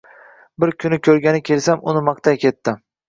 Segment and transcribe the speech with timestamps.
[0.63, 2.75] Bir kuni ko`rgani kelsam, uni maqtay ketdi